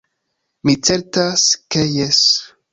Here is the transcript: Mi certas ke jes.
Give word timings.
Mi 0.69 0.75
certas 0.87 1.45
ke 1.77 1.87
jes. 2.01 2.27